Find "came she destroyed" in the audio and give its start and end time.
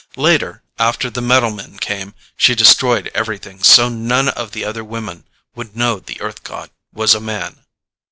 1.77-3.11